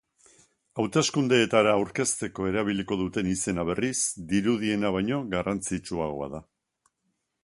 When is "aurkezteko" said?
1.81-2.47